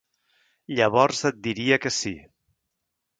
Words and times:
Llavors 0.79 1.21
et 1.31 1.37
diria 1.47 1.77
que 1.83 1.91
sí. 1.99 2.15